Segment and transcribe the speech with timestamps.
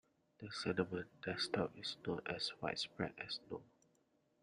[0.39, 3.61] The cinnamon desktop is not as widespread as gnome.